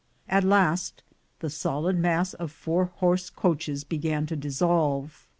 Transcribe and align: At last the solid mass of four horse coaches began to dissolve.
At 0.27 0.43
last 0.43 1.03
the 1.41 1.49
solid 1.51 1.95
mass 1.95 2.33
of 2.33 2.51
four 2.51 2.85
horse 2.85 3.29
coaches 3.29 3.83
began 3.83 4.25
to 4.25 4.35
dissolve. 4.35 5.27